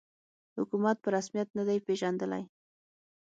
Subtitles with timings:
[0.57, 2.43] حکومت په رسمیت نه دی پېژندلی